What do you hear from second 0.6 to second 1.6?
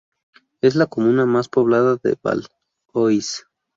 Es la comuna más